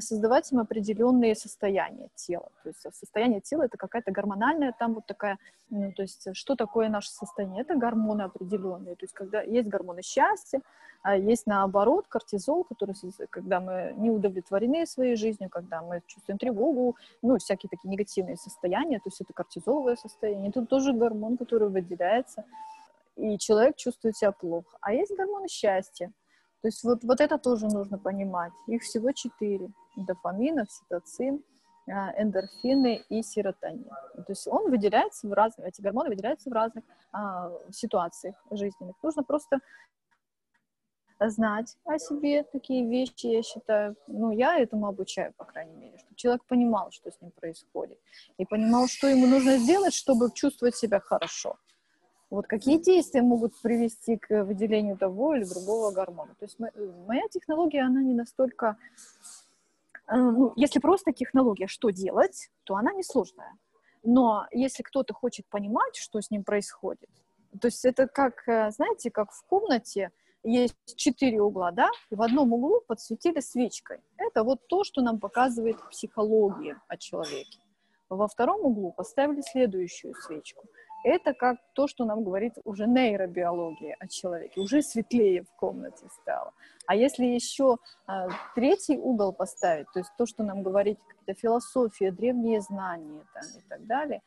[0.00, 2.48] создавать им определенные состояния тела.
[2.62, 5.38] То есть состояние тела— это какая-то гормональная, там вот такая,
[5.70, 7.62] ну, то есть что такое наше состояние?
[7.62, 8.94] Это гормоны определенные.
[8.94, 10.60] То есть когда есть гормоны счастья,
[11.02, 12.94] а есть наоборот кортизол, который,
[13.30, 18.98] когда мы не удовлетворены своей жизнью, когда мы чувствуем тревогу, ну, всякие такие негативные состояния,
[18.98, 20.50] то есть это кортизоловое состояние.
[20.50, 22.44] Это тоже гормон, который выделяется,
[23.16, 24.76] и человек чувствует себя плохо.
[24.80, 26.12] А есть гормоны счастья,
[26.62, 28.52] то есть вот, вот это тоже нужно понимать.
[28.68, 29.68] Их всего четыре.
[29.96, 31.42] Дофамин, окситоцин,
[31.88, 33.88] а, эндорфины и серотонин.
[34.14, 38.94] То есть он выделяется в разных, эти гормоны выделяются в разных а, ситуациях жизненных.
[39.02, 39.58] Нужно просто
[41.18, 46.14] знать о себе такие вещи, я считаю, ну, я этому обучаю, по крайней мере, чтобы
[46.16, 47.98] человек понимал, что с ним происходит,
[48.38, 51.56] и понимал, что ему нужно сделать, чтобы чувствовать себя хорошо.
[52.32, 56.34] Вот какие действия могут привести к выделению того или другого гормона?
[56.38, 56.58] То есть
[57.06, 58.78] моя технология, она не настолько...
[60.08, 63.52] Э, ну, если просто технология, что делать, то она несложная.
[64.02, 67.10] Но если кто-то хочет понимать, что с ним происходит,
[67.60, 70.10] то есть это как, э, знаете, как в комнате
[70.42, 73.98] есть четыре угла, да, и в одном углу подсветили свечкой.
[74.16, 77.58] Это вот то, что нам показывает психология о человеке.
[78.08, 80.64] Во втором углу поставили следующую свечку–
[81.04, 86.52] это как то, что нам говорит уже нейробиология о человеке, уже светлее в комнате стало.
[86.86, 92.10] А если еще а, третий угол поставить, то есть то, что нам говорит какая-то философия,
[92.10, 94.22] древние знания там, и так далее,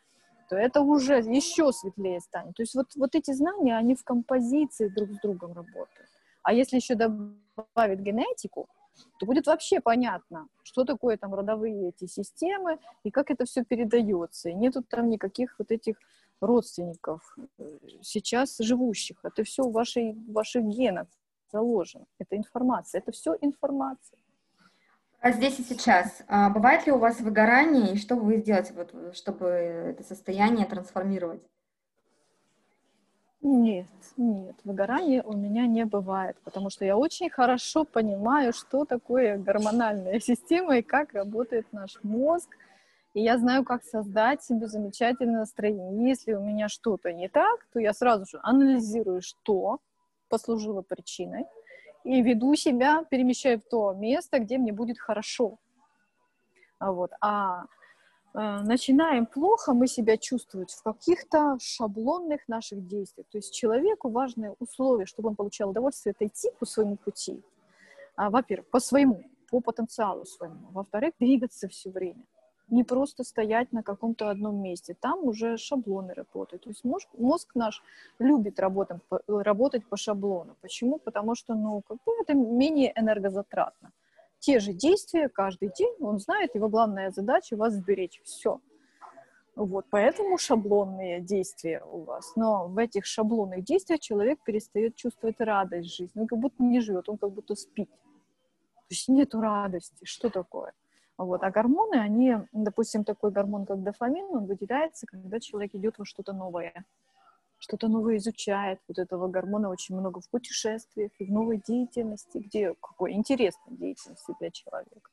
[0.49, 2.55] то это уже еще светлее станет.
[2.55, 6.09] То есть вот, вот эти знания, они в композиции друг с другом работают.
[6.43, 8.67] А если еще добавить генетику,
[9.19, 14.49] то будет вообще понятно, что такое там родовые эти системы и как это все передается.
[14.49, 15.97] И нету там никаких вот этих
[16.45, 17.21] родственников
[17.57, 19.17] э, сейчас живущих.
[19.23, 21.07] Это все в, вашей, в ваших генах
[21.51, 22.05] заложено.
[22.19, 22.99] Это информация.
[22.99, 24.17] Это все информация.
[25.19, 26.21] А здесь и сейчас.
[26.27, 31.41] А бывает ли у вас выгорание, и что вы сделаете, вот, чтобы это состояние трансформировать?
[33.41, 33.85] Нет,
[34.17, 40.19] нет, выгорания у меня не бывает, потому что я очень хорошо понимаю, что такое гормональная
[40.29, 42.49] система и как работает наш мозг,
[43.15, 46.09] и я знаю, как создать себе замечательное настроение.
[46.09, 49.79] Если у меня что-то не так, то я сразу же анализирую, что
[50.27, 51.45] послужило причиной,
[52.03, 55.57] и веду себя, перемещаю в то место, где мне будет хорошо.
[56.77, 57.11] Вот.
[57.21, 57.63] А
[58.33, 63.27] э, начинаем плохо мы себя чувствовать в каких-то шаблонных наших действиях.
[63.31, 67.41] То есть человеку важное условие, чтобы он получал удовольствие, это идти по своему пути.
[68.17, 70.67] А, во-первых, по своему, по потенциалу своему.
[70.71, 72.25] Во-вторых, двигаться все время
[72.69, 74.95] не просто стоять на каком-то одном месте.
[74.99, 76.63] Там уже шаблоны работают.
[76.63, 77.83] То есть мозг, мозг наш
[78.19, 80.55] любит работать, работать по шаблону.
[80.61, 80.97] Почему?
[80.97, 83.91] Потому что, ну, как бы это менее энергозатратно.
[84.39, 88.21] Те же действия каждый день, он знает, его главная задача вас сберечь.
[88.23, 88.59] Все.
[89.55, 92.33] Вот, поэтому шаблонные действия у вас.
[92.35, 96.19] Но в этих шаблонных действиях человек перестает чувствовать радость жизни.
[96.19, 97.89] Он как будто не живет, он как будто спит.
[97.89, 100.03] То есть нету радости.
[100.03, 100.73] Что такое?
[101.17, 101.43] Вот.
[101.43, 106.33] А гормоны, они, допустим, такой гормон, как дофамин, он выделяется, когда человек идет во что-то
[106.33, 106.85] новое,
[107.57, 108.79] что-то новое изучает.
[108.87, 114.35] Вот этого гормона очень много в путешествиях и в новой деятельности, где какой интересной деятельности
[114.39, 115.09] для человека.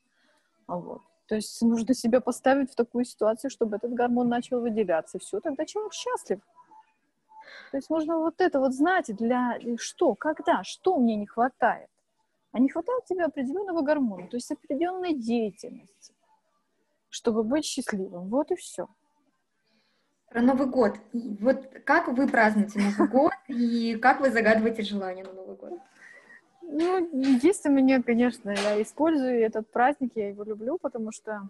[0.67, 1.01] Вот.
[1.27, 5.19] То есть нужно себя поставить в такую ситуацию, чтобы этот гормон начал выделяться.
[5.19, 6.41] Все, тогда человек счастлив.
[7.71, 11.89] То есть нужно вот это вот знать для что, когда, что мне не хватает
[12.53, 16.13] а не хватает тебе определенного гормона, то есть определенной деятельности,
[17.09, 18.29] чтобы быть счастливым.
[18.29, 18.87] Вот и все.
[20.29, 20.99] Про Новый год.
[21.11, 25.79] Вот как вы празднуете Новый год и как вы загадываете желания на Новый год?
[26.61, 31.49] Ну, меня, конечно, я использую этот праздник, я его люблю, потому что,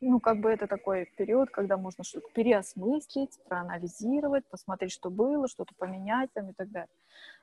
[0.00, 5.74] ну, как бы это такой период, когда можно что-то переосмыслить, проанализировать, посмотреть, что было, что-то
[5.76, 6.88] поменять там и так далее,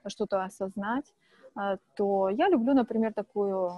[0.08, 1.06] что-то осознать.
[1.56, 3.70] А, то я люблю, например, такую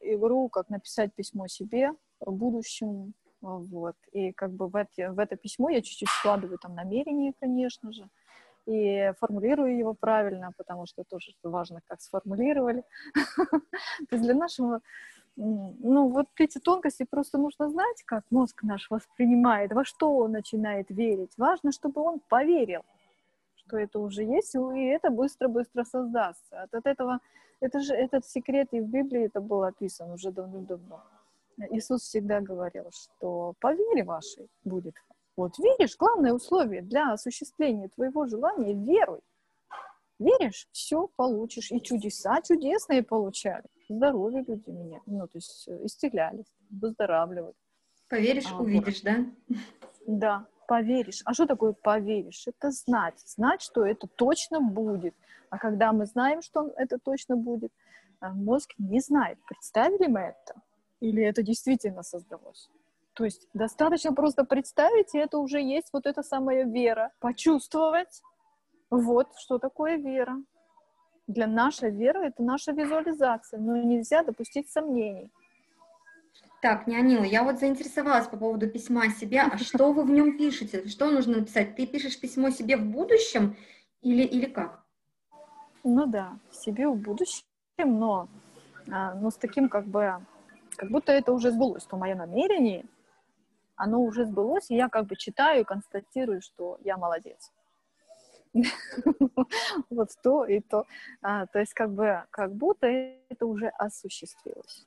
[0.00, 5.08] э, игру, как написать письмо себе в будущем, а, вот, и как бы в, эти,
[5.08, 8.08] в это письмо я чуть-чуть вкладываю там намерение, конечно же,
[8.66, 12.84] и формулирую его правильно, потому что тоже важно, как сформулировали.
[14.08, 14.80] То есть для нашего
[15.36, 20.88] ну, вот эти тонкости просто нужно знать, как мозг наш воспринимает, во что он начинает
[20.90, 21.32] верить.
[21.36, 22.82] Важно, чтобы он поверил
[23.66, 26.62] что это уже есть, и это быстро-быстро создастся.
[26.62, 27.20] От, от этого,
[27.60, 31.02] это же этот секрет и в Библии это было описано уже давно-давно.
[31.70, 34.94] Иисус всегда говорил, что по вере вашей будет.
[35.36, 39.20] Вот веришь, главное условие для осуществления твоего желания— веруй.
[40.18, 41.72] Веришь, все получишь.
[41.72, 43.64] И чудеса чудесные получали.
[43.88, 47.54] Здоровье люди меня, ну, то есть э, исцелялись, выздоравливали.
[48.08, 49.12] Поверишь, а, увидишь, вот.
[49.12, 49.58] да?
[50.06, 51.22] Да, поверишь.
[51.24, 52.46] А что такое поверишь?
[52.46, 53.20] Это знать.
[53.26, 55.14] Знать, что это точно будет.
[55.50, 57.72] А когда мы знаем, что это точно будет,
[58.20, 60.54] а мозг не знает, представили мы это
[61.04, 62.70] или это действительно создалось.
[63.12, 67.12] То есть достаточно просто представить, и это уже есть вот эта самая вера.
[67.20, 68.22] Почувствовать,
[68.90, 70.36] вот что такое вера.
[71.26, 75.30] Для нашей веры это наша визуализация, но нельзя допустить сомнений.
[76.64, 79.42] Так, Неонила, я вот заинтересовалась по поводу письма себе.
[79.42, 80.88] А что вы в нем пишете?
[80.88, 81.76] Что нужно написать?
[81.76, 83.54] Ты пишешь письмо себе в будущем
[84.00, 84.82] или, или как?
[85.82, 87.44] Ну да, себе в будущем,
[87.76, 88.30] но,
[88.90, 90.14] а, но с таким как бы,
[90.76, 92.86] как будто это уже сбылось, то мое намерение,
[93.76, 97.52] оно уже сбылось, и я как бы читаю и констатирую, что я молодец.
[99.90, 100.86] Вот то и то.
[101.20, 104.86] А, то есть как бы, как будто это уже осуществилось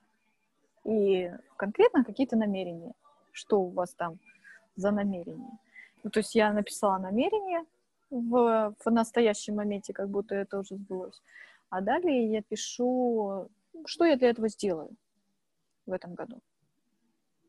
[0.88, 2.94] и конкретно какие-то намерения.
[3.32, 4.20] Что у вас там
[4.76, 5.52] за намерение?
[6.04, 7.66] Ну, то есть я написала намерение
[8.10, 11.22] в, в настоящем моменте, как будто это уже сбылось.
[11.70, 13.50] А далее я пишу,
[13.86, 14.90] что я для этого сделаю
[15.86, 16.40] в этом году.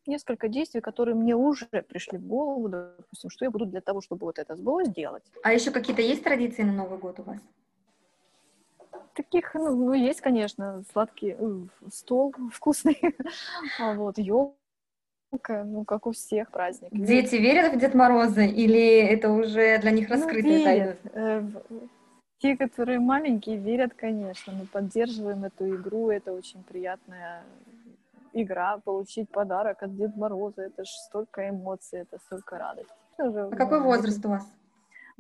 [0.07, 4.27] Несколько действий, которые мне уже пришли в голову, допустим, что я буду для того, чтобы
[4.27, 5.23] вот это сбылось, делать.
[5.43, 7.39] А еще какие-то есть традиции на Новый год у вас?
[9.19, 11.61] Таких, ну, ну, есть, конечно, сладкий э,
[11.93, 13.01] стол вкусный,
[13.81, 14.55] а вот, елка
[15.65, 16.91] ну, как у всех праздник.
[16.93, 20.97] Дети верят в Дед Мороза или это уже для них раскрытая ну, тайна?
[21.13, 21.43] Э,
[22.39, 24.53] те, которые маленькие, верят, конечно.
[24.53, 27.43] Мы поддерживаем эту игру, это очень приятная
[28.33, 30.63] игра, получить подарок от Деда Мороза.
[30.63, 32.93] Это же столько эмоций, это столько радости.
[33.19, 34.47] А какой возраст у вас?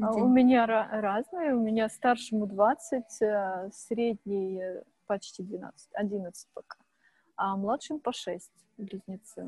[0.00, 1.54] А у меня разные.
[1.54, 4.60] У меня старшему 20, э, средний
[5.06, 6.78] почти 12, 11 пока.
[7.36, 9.46] А младшим по 6 близнецы.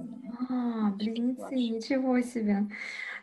[0.48, 1.68] А, близнецы, младшие.
[1.70, 2.66] ничего себе.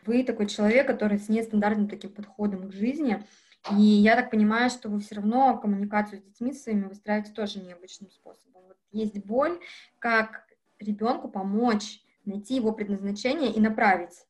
[0.06, 3.24] Вы такой человек, который с нестандартным таким подходом к жизни.
[3.72, 8.10] И я так понимаю, что вы все равно коммуникацию с детьми своими выстраиваете тоже необычным
[8.12, 8.64] способом.
[8.68, 9.60] Вот есть боль,
[10.00, 10.48] как
[10.80, 14.27] ребенку помочь найти его предназначение и направить.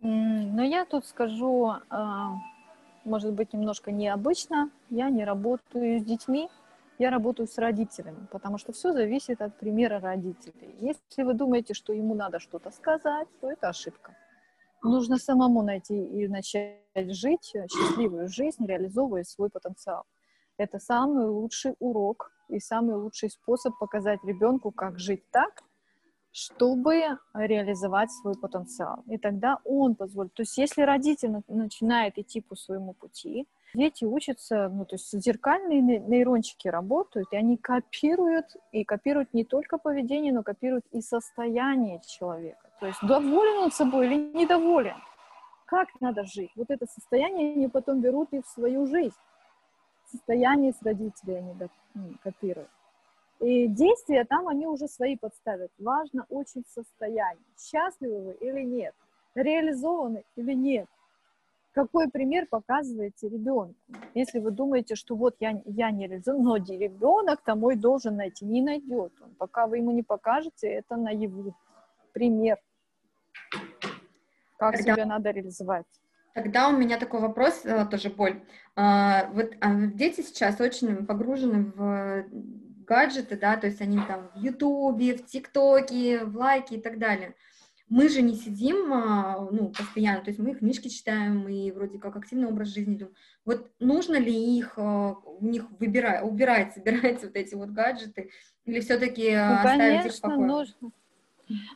[0.00, 2.34] Но я тут скажу, а,
[3.04, 4.70] может быть, немножко необычно.
[4.90, 6.48] Я не работаю с детьми,
[6.98, 10.74] я работаю с родителями, потому что все зависит от примера родителей.
[10.80, 14.16] Если вы думаете, что ему надо что-то сказать, то это ошибка.
[14.82, 20.04] Нужно самому найти и начать жить счастливую жизнь, реализовывая свой потенциал.
[20.56, 25.62] Это самый лучший урок и самый лучший способ показать ребенку, как жить так,
[26.32, 29.02] чтобы реализовать свой потенциал.
[29.06, 30.34] И тогда он позволит.
[30.34, 35.82] То есть если родитель начинает идти по своему пути, Дети учатся, ну, то есть зеркальные
[35.82, 42.70] нейрончики работают, и они копируют, и копируют не только поведение, но копируют и состояние человека.
[42.80, 44.96] То есть доволен он собой или недоволен.
[45.66, 46.50] Как надо жить?
[46.56, 49.16] Вот это состояние они потом берут и в свою жизнь.
[50.06, 51.54] Состояние с родителей они
[52.22, 52.70] копируют.
[53.40, 55.70] И действия там они уже свои подставят.
[55.78, 57.44] Важно очень состояние.
[57.58, 58.94] Счастливы вы или нет?
[59.34, 60.88] Реализованы или нет?
[61.78, 63.76] какой пример показываете ребенку?
[64.14, 68.62] Если вы думаете, что вот я, я не реализован, но ребенок-то мой должен найти, не
[68.62, 69.30] найдет он.
[69.38, 71.54] Пока вы ему не покажете, это наяву.
[72.12, 72.58] Пример.
[74.56, 74.94] Как Тогда...
[74.94, 75.86] себя надо реализовать.
[76.34, 78.40] Тогда у меня такой вопрос, э, тоже боль.
[78.74, 82.24] А, вот а, дети сейчас очень погружены в
[82.88, 87.34] гаджеты, да, то есть они там в Ютубе, в ТикТоке, в лайки и так далее
[87.88, 92.16] мы же не сидим а, ну, постоянно, то есть мы книжки читаем и вроде как
[92.16, 93.10] активный образ жизни идем.
[93.44, 98.30] Вот нужно ли их, а, у них выбирать, убирать, собирать вот эти вот гаджеты,
[98.66, 100.46] или все-таки ну, оставить конечно, их в покое?
[100.46, 100.90] нужно.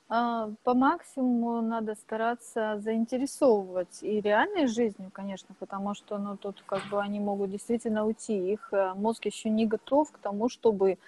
[0.08, 6.82] А, по максимуму надо стараться заинтересовывать и реальной жизнью, конечно, потому что ну, тут как
[6.90, 8.52] бы они могут действительно уйти.
[8.52, 10.98] Их э, мозг еще не готов к тому, чтобы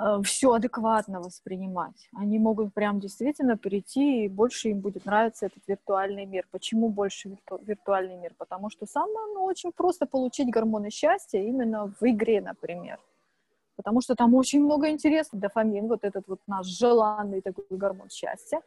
[0.00, 2.08] Э, все адекватно воспринимать.
[2.14, 6.46] Они могут прям действительно перейти, и больше им будет нравиться этот виртуальный мир.
[6.50, 8.32] Почему больше вирту- виртуальный мир?
[8.38, 12.98] Потому что самое ну, очень просто получить гормоны счастья именно в игре, например.
[13.82, 15.42] Потому что там очень много интересного.
[15.42, 18.60] Дофамин, вот этот вот наш желанный такой гормон счастья,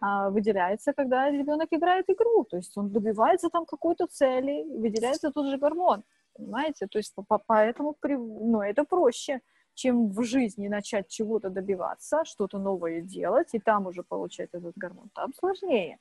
[0.00, 2.44] а, выделяется, когда ребенок играет игру.
[2.44, 6.02] То есть он добивается там какой-то цели, выделяется тот же гормон.
[6.34, 6.86] Понимаете?
[6.86, 7.14] То есть
[7.46, 9.40] поэтому ну, это проще
[9.74, 15.08] чем в жизни начать чего-то добиваться, что-то новое делать, и там уже получать этот гормон,
[15.14, 15.98] там сложнее.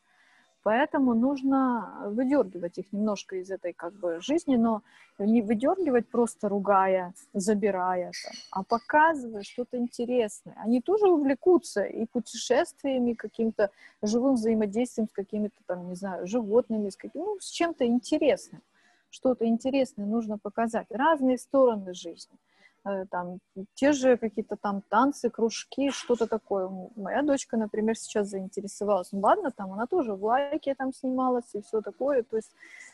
[0.64, 4.82] Поэтому нужно выдергивать их немножко из этой как бы жизни, но
[5.18, 10.56] не выдергивать просто ругая, забирая, там, а показывая что-то интересное.
[10.58, 16.98] Они тоже увлекутся и путешествиями, каким-то живым взаимодействием с какими-то там, не знаю, животными, с,
[16.98, 18.62] каким, ну, с чем-то интересным.
[19.10, 20.88] Что-то интересное нужно показать.
[20.90, 22.38] Разные стороны жизни.
[22.86, 23.40] Э, там
[23.74, 26.70] те же какие-то там танцы, кружки, что-то такое.
[26.96, 29.12] Моя дочка, например, сейчас заинтересовалась.
[29.12, 32.24] Ну ладно, там она тоже в лайке там снималась и все такое.
[32.24, 32.52] То есть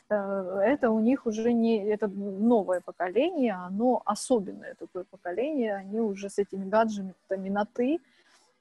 [0.09, 0.15] э,
[0.65, 5.75] это у них уже не это новое поколение, оно особенное такое поколение.
[5.75, 7.99] Они уже с этими гаджетами на ты.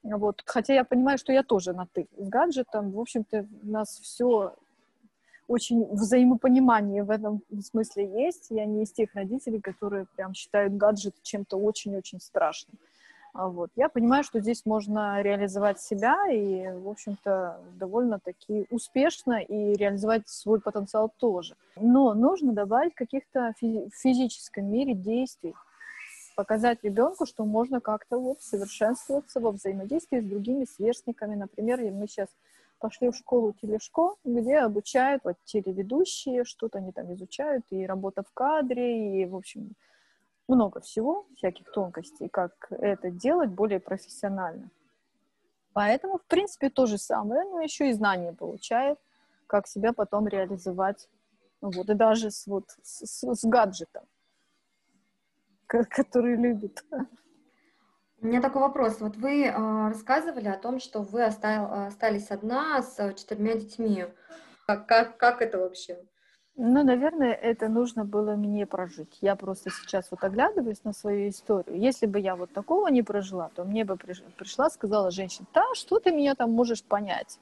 [0.03, 0.43] Вот.
[0.45, 2.91] Хотя я понимаю, что я тоже на ты с гаджетом.
[2.91, 4.53] В общем-то, нас все
[5.47, 8.47] очень взаимопонимание в этом смысле есть.
[8.49, 12.77] Я не из тех родителей, которые прям считают гаджет чем-то очень-очень страшным.
[13.33, 13.69] А вот.
[13.75, 20.61] Я понимаю, что здесь можно реализовать себя и, в общем-то, довольно-таки успешно и реализовать свой
[20.61, 21.55] потенциал тоже.
[21.75, 25.53] Но нужно добавить каких-то в физическом мире действий,
[26.37, 31.35] показать ребенку, что можно как-то вот совершенствоваться во взаимодействии с другими сверстниками.
[31.35, 32.29] Например, мы сейчас
[32.85, 38.31] пошли в школу телешко, где обучают вот телеведущие, что-то они там изучают, и работа в
[38.31, 39.71] кадре, и, в общем,
[40.47, 44.69] много всего, всяких тонкостей, как это делать более профессионально.
[45.73, 48.99] Поэтому, в принципе, то же самое, но еще и знания получает,
[49.47, 51.09] как себя потом реализовать.
[51.61, 54.03] Вот, и даже с, вот, с, с гаджетом,
[55.65, 56.85] который любит.
[58.25, 59.01] У меня такой вопрос.
[59.01, 59.51] Вот вы э,
[59.87, 64.07] рассказывали о том, что вы остал, остались одна с четырьмя детьми.
[64.65, 65.99] Как, как, как это вообще?
[66.55, 69.19] Ну, наверное, это нужно было мне прожить.
[69.21, 71.79] Я просто сейчас вот оглядываюсь на свою историю.
[71.79, 75.99] Если бы я вот такого не прожила, то мне бы пришла, сказала женщина, да, что
[75.99, 77.39] ты меня там можешь понять?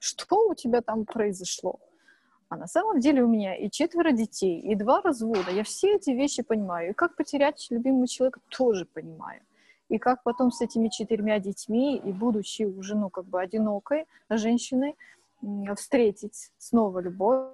[0.00, 1.78] Что у тебя там произошло?
[2.48, 5.52] А на самом деле у меня и четверо детей, и два развода.
[5.52, 6.90] Я все эти вещи понимаю.
[6.90, 9.40] И как потерять любимого человека тоже понимаю.
[9.88, 14.96] И как потом с этими четырьмя детьми, и будучи уже, ну, как бы одинокой женщиной,
[15.76, 17.50] встретить снова любовь.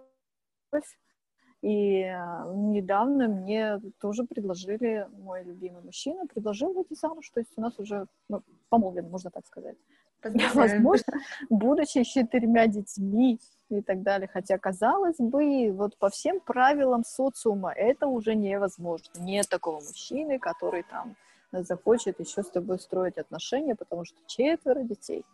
[1.62, 7.60] И э, недавно мне тоже предложили, мой любимый мужчина предложил выйти замуж, то есть у
[7.60, 9.76] нас уже ну, помолвлен, можно так сказать.
[10.54, 11.12] Возможно,
[11.50, 14.28] будучи четырьмя детьми и так далее.
[14.32, 19.10] Хотя, казалось бы, вот по всем правилам социума это уже невозможно.
[19.18, 21.16] Нет такого мужчины, который там
[21.52, 25.24] захочет еще с тобой строить отношения, потому что четверо детей.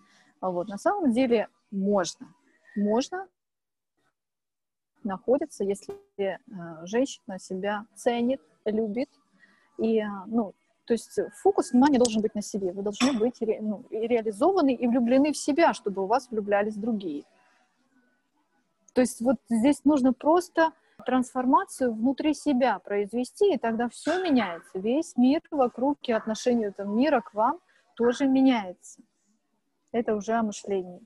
[0.41, 2.33] А вот на самом деле можно.
[2.77, 3.29] Можно
[5.03, 6.37] находиться, если э,
[6.87, 9.09] женщина себя ценит, любит.
[9.79, 10.53] И, э, ну,
[10.85, 12.73] то есть фокус внимания должен быть на себе.
[12.73, 16.77] Вы должны быть ре, ну, и реализованы и влюблены в себя, чтобы у вас влюблялись
[16.77, 17.25] другие.
[18.93, 20.73] То есть вот здесь нужно просто
[21.05, 24.71] трансформацию внутри себя произвести, и тогда все меняется.
[24.75, 27.61] Весь мир вокруг и отношение этого мира к вам
[27.97, 29.03] тоже меняется.
[29.93, 31.01] Это уже о мышлении.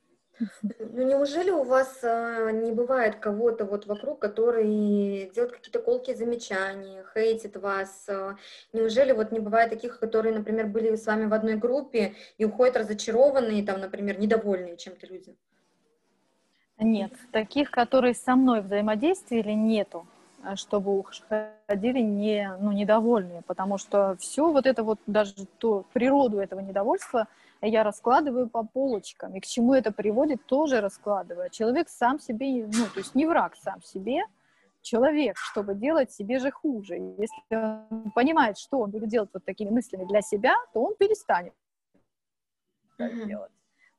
[0.78, 7.04] Ну неужели у вас а, не бывает кого-то вот вокруг, который делает какие-то колкие замечания,
[7.12, 8.06] хейтит вас?
[8.08, 8.36] А?
[8.72, 12.78] Неужели вот не бывает таких, которые, например, были с вами в одной группе и уходят
[12.78, 15.36] разочарованные, там, например, недовольные чем-то люди?
[16.80, 20.06] Нет, таких, которые со мной взаимодействовали, нету
[20.42, 26.38] а чтобы уходили не, ну, недовольные, потому что все вот это вот, даже то, природу
[26.38, 27.28] этого недовольства
[27.60, 31.50] я раскладываю по полочкам, и к чему это приводит, тоже раскладываю.
[31.50, 34.22] Человек сам себе, ну, то есть не враг сам себе,
[34.80, 36.96] человек, чтобы делать себе же хуже.
[37.18, 37.54] Если
[37.90, 41.52] он понимает, что он будет делать вот такими мыслями для себя, то он перестанет
[42.98, 43.26] mm-hmm.
[43.26, 43.52] делать,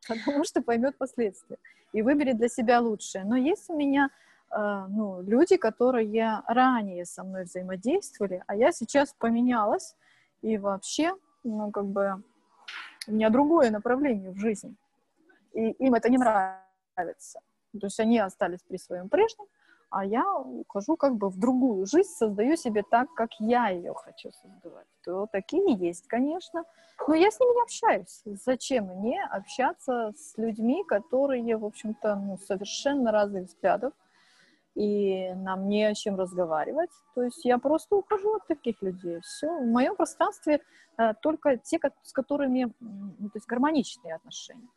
[0.08, 1.58] потому что поймет последствия
[1.94, 3.24] и выберет для себя лучшее.
[3.24, 4.10] Но есть у меня
[4.52, 9.96] э, ну, люди, которые ранее со мной взаимодействовали, а я сейчас поменялась,
[10.42, 12.24] и вообще, ну, как бы,
[13.08, 14.76] у меня другое направление в жизни,
[15.54, 17.42] и им это не нравится.
[17.80, 19.46] То есть они остались при своем прежнем,
[19.92, 24.32] а я ухожу как бы в другую жизнь, создаю себе так, как я ее хочу
[24.32, 24.88] создавать.
[25.04, 26.64] То такие есть, конечно,
[27.08, 28.22] но я с ними не общаюсь.
[28.26, 33.94] Зачем мне общаться с людьми, которые, в общем-то, ну, совершенно разных взглядов,
[34.76, 36.92] и нам не о чем разговаривать.
[37.14, 39.20] То есть я просто ухожу от таких людей.
[39.22, 39.48] Все.
[39.48, 40.62] В моем пространстве
[40.98, 44.70] э, только те, с которыми ну, то есть гармоничные отношения.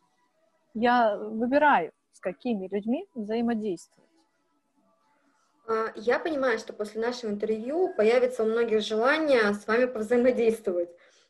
[0.73, 4.09] Я выбираю, с какими людьми взаимодействовать.
[5.67, 10.89] А, я понимаю, что после нашего интервью появится у многих желание с вами повзаимодействовать.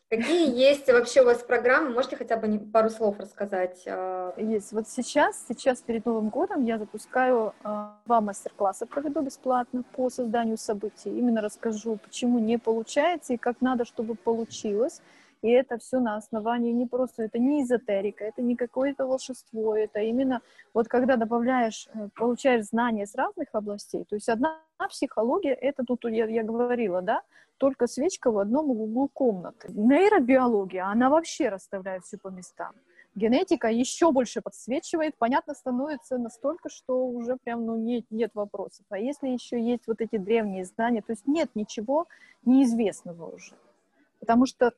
[0.10, 1.92] Какие есть вообще у вас программы?
[1.92, 3.84] Можете хотя бы пару слов рассказать?
[3.88, 4.34] А?
[4.38, 4.74] Есть.
[4.74, 10.58] Вот сейчас, сейчас перед Новым годом я запускаю а, два мастер-класса, проведу бесплатно по созданию
[10.58, 11.18] событий.
[11.18, 15.02] Именно расскажу, почему не получается и как надо, чтобы получилось.
[15.46, 20.00] И это все на основании не просто, это не эзотерика, это не какое-то волшебство, это
[20.00, 20.42] именно
[20.74, 26.04] вот когда добавляешь, э, получаешь знания с разных областей, то есть одна психология, это тут
[26.06, 27.22] я, я говорила, да,
[27.58, 29.68] только свечка в одном углу комнаты.
[29.72, 32.74] Нейробиология, она вообще расставляет все по местам.
[33.14, 38.84] Генетика еще больше подсвечивает, понятно становится настолько, что уже прям ну, нет, нет вопросов.
[38.90, 42.08] А если еще есть вот эти древние знания, то есть нет ничего
[42.46, 43.54] неизвестного уже.
[44.20, 44.74] Потому что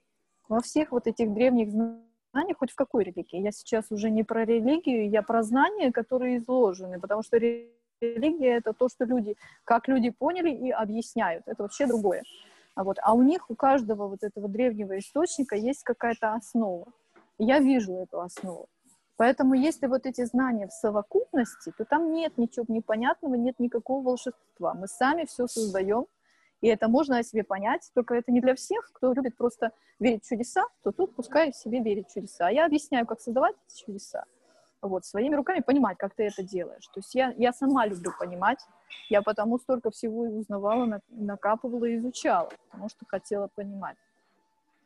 [0.49, 4.45] во всех вот этих древних знаниях, хоть в какой религии, я сейчас уже не про
[4.45, 10.09] религию, я про знания, которые изложены, потому что религия— это то, что люди, как люди
[10.09, 12.23] поняли и объясняют, это вообще другое.
[12.75, 16.85] А, вот, а у них, у каждого вот этого древнего источника есть какая-то основа.
[17.39, 18.67] я вижу эту основу.
[19.17, 24.75] Поэтому если вот эти знания в совокупности, то там нет ничего непонятного, нет никакого волшебства.
[24.75, 26.05] Мы сами все создаем,
[26.61, 30.25] и это можно о себе понять, только это не для всех, кто любит просто верить
[30.25, 32.47] в чудеса, то тут пускай себе верит в чудеса.
[32.47, 34.25] А я объясняю, как создавать эти чудеса.
[34.81, 36.87] Вот, своими руками понимать, как ты это делаешь.
[36.87, 38.59] То есть я, я сама люблю понимать,
[39.09, 43.97] я потому столько всего и узнавала, накапывала и изучала, потому что хотела понимать.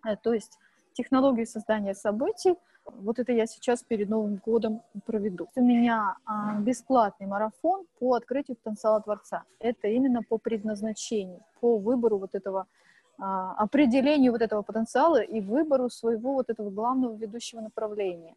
[0.05, 0.57] Э, то есть
[0.93, 2.55] технологии создания событий—
[2.85, 5.49] вот это я сейчас перед Новым годом проведу.
[5.55, 9.43] У меня а, бесплатный марафон по открытию потенциала Творца.
[9.59, 12.67] Это именно по предназначению, по выбору вот этого
[13.19, 18.35] а, определению вот этого потенциала и выбору своего вот этого главного ведущего направления.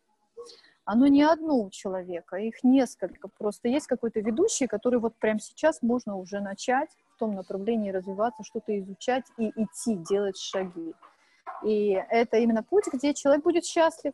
[0.84, 3.28] Оно не одно у человека, их несколько.
[3.28, 8.44] Просто есть какой-то ведущий, который вот прямо сейчас можно уже начать в том направлении развиваться,
[8.44, 10.94] что-то изучать и идти, делать шаги.
[11.62, 14.12] И это именно путь, где человек будет счастлив,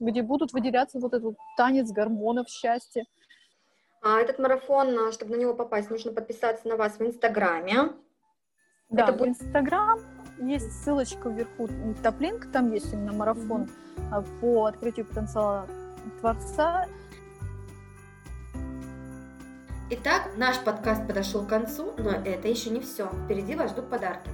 [0.00, 3.04] где будут выделяться вот этот танец гормонов счастья.
[4.02, 7.92] А этот марафон, а, чтобы на него попасть, нужно подписаться на вас в Инстаграме.
[8.88, 9.98] Да, это в Инстаграм
[10.38, 11.68] есть ссылочка вверху,
[12.02, 14.40] топлинк, там есть именно марафон mm-hmm.
[14.40, 15.66] по открытию потенциала
[16.20, 16.86] Творца.
[19.88, 23.08] Итак, наш подкаст подошел к концу, но это еще не все.
[23.24, 24.30] Впереди вас ждут подарки.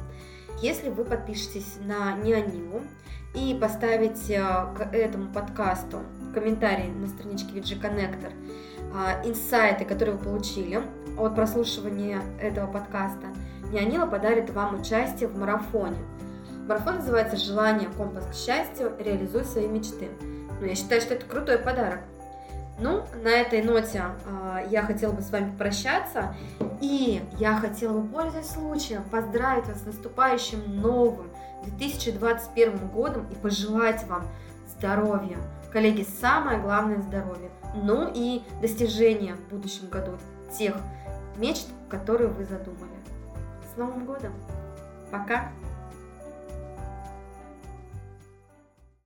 [0.61, 2.83] Если вы подпишетесь на Неониму
[3.35, 4.41] и поставите
[4.77, 6.01] к этому подкасту
[6.35, 8.33] комментарий на страничке VG Connector,
[8.95, 10.81] а, инсайты, которые вы получили
[11.19, 13.29] от прослушивания этого подкаста,
[13.73, 15.97] Неонила подарит вам участие в марафоне.
[16.69, 17.89] Марафон называется «Желание.
[17.97, 18.93] Компас к счастью.
[18.99, 20.11] Реализуй свои мечты».
[20.61, 22.01] Ну, я считаю, что это крутой подарок.
[22.79, 26.35] Ну, на этой ноте э, я хотела бы с вами прощаться.
[26.81, 31.31] И я хотела бы, пользуясь случаем, поздравить вас с наступающим новым
[31.65, 34.27] 2021 годом и пожелать вам
[34.67, 35.39] здоровья.
[35.73, 37.51] Коллеги, самое главное здоровье.
[37.75, 40.19] Ну и достижения в будущем году
[40.57, 40.75] тех
[41.37, 42.91] мечт, которые вы задумали.
[43.73, 44.33] С Новым годом!
[45.11, 45.51] Пока!